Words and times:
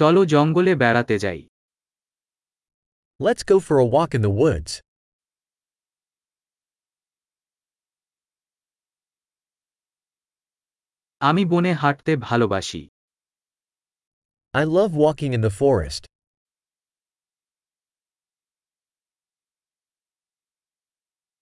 চলো 0.00 0.21
জঙ্গলে 0.33 0.73
বেড়াতে 0.81 1.15
যাই 1.23 1.41
Let's 3.19 3.43
go 3.51 3.55
for 3.67 3.77
a 3.85 3.87
walk 3.95 4.11
in 4.17 4.21
the 4.27 4.33
woods. 4.41 4.71
আমি 11.21 11.43
বনে 11.51 11.71
হাঁটতে 11.81 12.11
ভালোবাসি 12.27 12.81
I 14.53 14.63
love 14.77 14.91
walking 15.05 15.31
in 15.37 15.41
the 15.47 15.53
forest. 15.61 16.03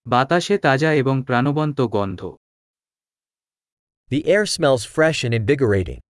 বাতাসে 0.05 0.55
তাজা 0.65 0.89
এবং 1.01 1.15
প্রাণবন্ত 1.27 1.79
গন্ধ 1.95 2.21
The 4.11 4.21
air 4.33 4.45
smells 4.55 4.83
fresh 4.95 5.19
and 5.25 5.33
invigorating. 5.41 6.01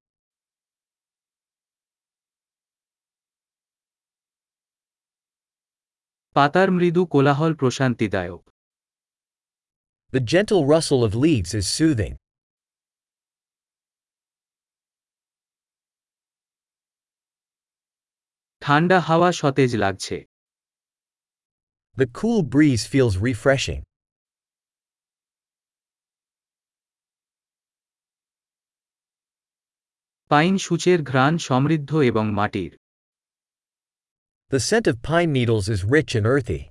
পাতার 6.40 6.72
মৃদু 6.72 7.06
কোলাহল 7.06 7.54
প্রশান্তিদায়ক 7.56 8.44
The 10.14 10.24
gentle 10.34 10.64
rustle 10.66 11.02
of 11.04 11.12
leaves 11.16 11.52
is 11.54 11.66
soothing. 11.78 12.14
ঠান্ডা 18.62 19.00
হাওয়া 19.00 19.32
সতেজ 19.32 19.76
লাগছে 19.76 20.18
The 21.98 22.08
cool 22.20 22.42
breeze 22.54 22.84
feels 22.86 23.16
refreshing. 23.30 23.82
Pine 30.32 30.58
সূচের 30.58 31.04
ঘ্রাণ 31.04 31.38
সমৃদ্ধ 31.38 31.92
এবং 32.02 32.26
মাটির 32.34 32.79
The 34.55 34.61
scent 34.61 34.87
of 34.87 35.03
pine 35.03 35.33
needles 35.33 35.69
is 35.69 35.81
rich 35.97 36.15
and 36.15 36.27
earthy. 36.35 36.63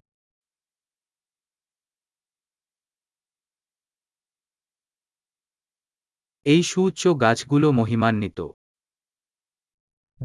এই 6.46 6.62
সুউচ্চ 6.70 7.02
গাছগুলো 7.24 7.68
মহিমান্বিত 7.80 8.40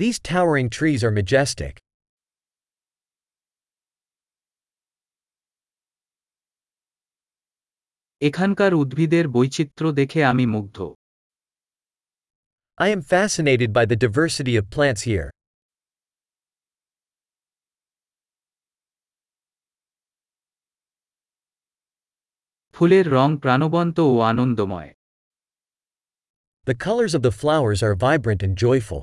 These 0.01 0.19
towering 0.31 0.69
trees 0.79 1.01
are 1.07 1.15
majestic. 1.21 1.75
এখানকার 8.21 8.73
উদ্ভিদের 8.83 9.25
বৈচিত্র্য 9.37 9.91
দেখে 10.01 10.21
আমি 10.31 10.45
মুগ্ধ 10.55 10.79
I 12.79 12.89
am 12.97 13.03
fascinated 13.15 13.71
by 13.79 13.85
the 13.91 13.99
diversity 14.07 14.55
of 14.61 14.65
plants 14.75 15.03
here. 15.11 15.29
ফুলের 22.76 23.06
রং 23.14 23.30
প্রাণবন্ত 23.44 23.98
ও 24.12 24.16
আনন্দময় 24.32 24.92
The 26.68 26.78
colors 26.78 27.14
of 27.18 27.22
the 27.22 27.34
flowers 27.42 27.80
are 27.84 27.96
vibrant 27.98 28.42
and 28.48 28.54
joyful. 28.58 29.02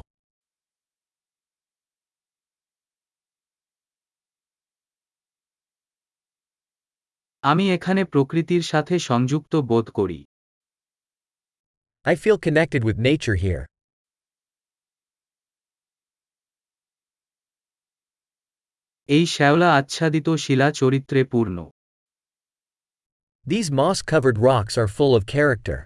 আমি 7.44 7.64
এখানে 7.70 8.02
প্রকৃতির 8.04 8.62
সাথে 8.62 8.94
সংযুক্ত 9.08 9.52
বোধ 9.70 9.86
করি 9.98 10.20
I 12.06 12.14
feel 12.14 12.38
connected 12.46 12.82
with 12.88 12.98
nature 13.00 13.38
here. 13.44 13.62
এই 19.08 19.24
শ্যাওলা 19.34 19.68
আচ্ছাদিত 19.78 20.28
শিলা 20.44 20.68
চরিত্রে 20.80 21.20
পূর্ণ 21.24 21.56
These 23.45 23.69
moss 23.71 24.02
covered 24.03 24.38
rocks 24.39 24.76
are 24.77 24.89
full 24.89 25.14
of 25.15 25.23
character. 25.27 25.80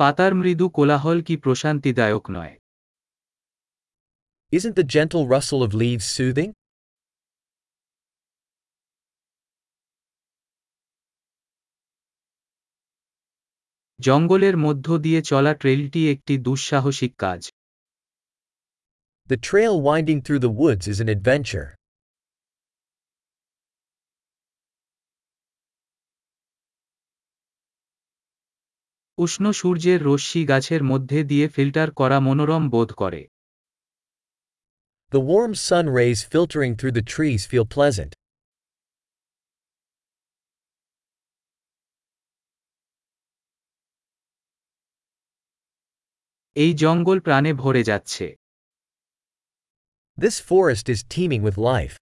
পাতার 0.00 0.32
মৃদু 0.34 0.66
কোলাহল 0.76 1.18
কি 1.26 1.34
প্রশান্তিদায়ক 1.36 2.24
নয় 2.30 2.54
Isn't 4.52 4.76
the 4.76 4.86
gentle 4.96 5.24
rustle 5.26 5.62
of 5.62 5.70
leaves 5.74 6.06
soothing? 6.16 6.50
জঙ্গলের 14.00 14.56
মধ্য 14.56 14.86
দিয়ে 14.98 15.20
চলা 15.22 15.52
ট্রেলটি 15.54 16.00
একটি 16.08 16.34
দুঃসাহসিক 16.38 17.12
কাজ 17.18 17.40
The 19.30 19.36
trail 19.38 19.74
winding 19.80 20.20
through 20.22 20.40
the 20.40 20.50
woods 20.52 20.86
is 20.88 21.00
an 21.00 21.08
adventure. 21.08 21.68
উষ্ণ 29.18 29.44
সূর্যের 29.52 29.98
রশ্মি 30.02 30.42
গাছের 30.46 30.82
মধ্যে 30.84 31.18
দিয়ে 31.24 31.46
ফিল্টার 31.48 31.88
করা 31.90 32.18
মনোরম 32.20 32.62
বোধ 32.68 32.90
করে 32.92 33.22
The 35.12 35.22
warm 35.30 35.52
sun 35.68 35.86
rays 35.90 36.20
filtering 36.24 36.72
through 36.78 36.94
the 36.98 37.06
trees 37.14 37.42
feel 37.46 37.66
pleasant. 37.76 38.12
এই 46.56 46.70
জঙ্গল 46.74 47.18
প্রাণে 47.20 47.52
ভরে 47.54 47.82
যাচ্ছে 47.84 48.26
This 50.16 50.38
forest 50.40 50.88
is 50.88 51.02
teeming 51.04 51.42
with 51.42 51.56
life. 51.72 51.96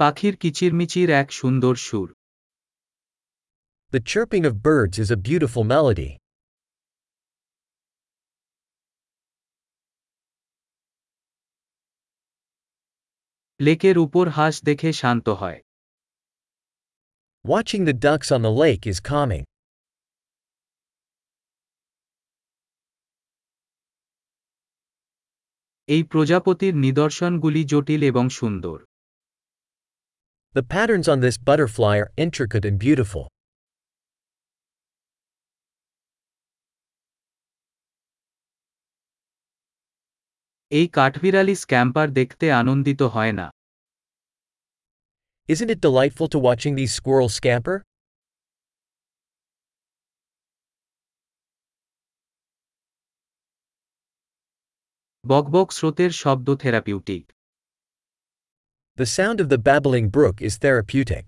পাখির 0.00 0.34
কিচিরমিচির 0.42 1.08
এক 1.20 1.28
সুন্দর 1.40 1.74
সুর 1.86 2.08
The 3.92 4.02
chirping 4.10 4.44
of 4.50 4.54
birds 4.68 4.96
is 5.02 5.10
a 5.10 5.22
beautiful 5.28 5.64
melody. 5.74 6.10
লেকের 13.60 13.96
উপর 14.04 14.24
হাঁস 14.36 14.56
দেখে 14.68 14.90
শান্ত 15.00 15.26
হয় 15.40 15.60
Watching 17.44 17.82
the 17.88 17.96
ducks 18.06 18.28
on 18.36 18.42
the 18.46 18.54
lake 18.64 18.84
is 18.92 18.98
calming. 19.10 19.44
এই 25.88 26.02
প্রজাপতির 26.12 26.74
নিদর্শনগুলি 26.86 27.62
জটিল 27.72 28.02
এবং 28.10 28.24
সুন্দর 28.40 28.78
The 30.54 30.64
patterns 30.64 31.06
on 31.08 31.20
this 31.20 31.38
butterfly 31.38 31.94
are 31.98 32.10
intricate 32.16 32.64
and 32.64 32.76
beautiful. 32.78 33.24
এই 40.72 40.86
কাঠবিড়ালি 40.96 41.54
স্ক্যাম্পার 41.62 42.06
দেখতে 42.18 42.46
আনন্দিত 42.60 43.00
হয় 43.14 43.34
না 43.40 43.46
Isn't 45.48 45.70
it 45.74 45.80
delightful 45.80 46.28
to 46.34 46.38
watching 46.38 46.74
these 46.76 46.92
squirrels 46.98 47.34
scamper? 47.34 47.76
বকবক 55.25 55.67
স্রোতের 55.71 56.11
শব্দ 56.13 56.47
therapeutic 56.55 57.25
The 58.97 59.09
sound 59.17 59.37
of 59.41 59.47
the 59.49 59.61
babbling 59.67 60.07
brook 60.09 60.37
is 60.41 60.53
therapeutic. 60.57 61.25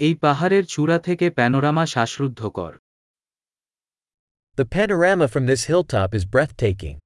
এই 0.00 0.14
পাহাড়ের 0.14 0.64
চূড়া 0.66 0.98
থেকে 0.98 1.26
প্যানোরামা 1.30 1.84
শ্বাসরুদ্ধকর 1.86 2.72
The 4.58 4.66
panorama 4.66 5.26
from 5.28 5.44
this 5.46 5.62
hilltop 5.70 6.10
is 6.18 6.24
breathtaking. 6.34 6.96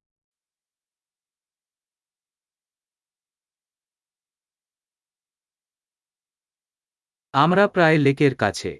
আমরা 7.34 7.64
প্রায় 7.68 7.98
লেকের 7.98 8.34
কাছে 8.36 8.70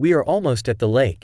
We 0.00 0.14
are 0.14 0.24
almost 0.24 0.66
at 0.70 0.78
the 0.78 0.88
lake. 1.00 1.22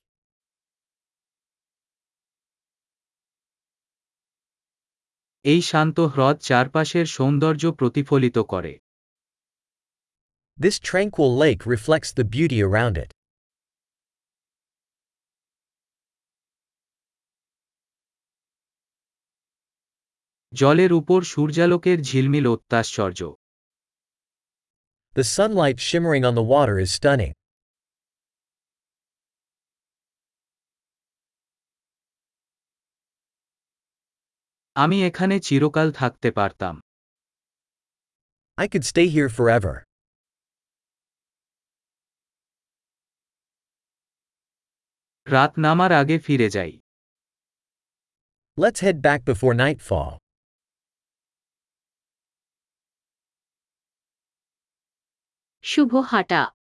এই 5.44 5.60
শান্ত 5.70 5.96
হ্রদ 6.14 6.36
চারপাশের 6.48 7.06
সৌন্দর্য 7.16 7.62
প্রতিফলিত 7.80 8.36
করে 8.52 8.72
This 10.58 10.76
tranquil 10.88 11.30
lake 11.42 11.62
reflects 11.74 12.10
the 12.18 12.26
beauty 12.36 12.58
around 12.68 12.94
it. 13.04 13.10
জলের 20.52 20.92
উপর 21.00 21.20
সূর্যালোকের 21.32 21.98
ঝিলমিল 22.08 22.46
অত্যাশ্চর্য 22.54 23.20
The 25.16 25.26
sunlight 25.36 25.78
shimmering 25.88 26.24
on 26.28 26.34
the 26.38 26.46
water 26.54 26.76
is 26.84 26.92
stunning. 26.98 27.35
আমি 34.76 34.96
এখানে 35.08 35.36
চিরকাল 35.46 35.88
থাকতে 36.00 36.28
পারতাম 36.38 36.74
I 38.58 38.66
could 38.72 38.84
stay 38.84 39.06
here 39.08 39.30
forever. 39.38 39.74
রাত 45.26 45.52
নামার 45.64 45.92
আগে 45.92 46.16
ফিরে 46.26 46.48
যাই 46.56 46.72
Let's 48.58 48.80
head 48.80 48.98
back 49.02 49.20
before 49.24 49.54
nightfall. 49.54 50.12
শুভ 55.64 55.92
হাঁটা 56.10 56.42